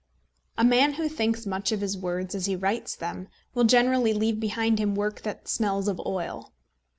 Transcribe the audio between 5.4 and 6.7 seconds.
smells of oil.